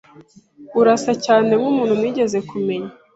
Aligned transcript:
Urasa 0.79 1.13
cyane 1.25 1.51
nkumuntu 1.59 1.93
nigeze 2.01 2.37
kumenya. 2.49 2.91